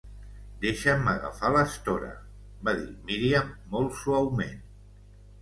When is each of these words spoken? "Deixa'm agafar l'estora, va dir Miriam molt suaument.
"Deixa'm 0.61 1.03
agafar 1.11 1.51
l'estora, 1.55 2.09
va 2.69 2.75
dir 2.81 2.89
Miriam 3.11 3.53
molt 3.77 3.95
suaument. 4.01 4.59